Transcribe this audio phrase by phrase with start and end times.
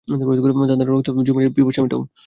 [0.07, 2.01] তাদের রক্ত দ্বারা জমিনের পিপাসা মিটাও।